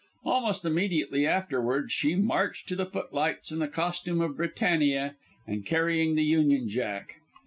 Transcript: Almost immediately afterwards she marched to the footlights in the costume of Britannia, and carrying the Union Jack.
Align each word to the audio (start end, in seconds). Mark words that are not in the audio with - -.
Almost 0.25 0.65
immediately 0.65 1.27
afterwards 1.27 1.93
she 1.93 2.15
marched 2.15 2.67
to 2.69 2.75
the 2.75 2.87
footlights 2.87 3.51
in 3.51 3.59
the 3.59 3.67
costume 3.67 4.19
of 4.19 4.35
Britannia, 4.37 5.15
and 5.45 5.63
carrying 5.63 6.15
the 6.15 6.23
Union 6.25 6.67
Jack. 6.67 7.17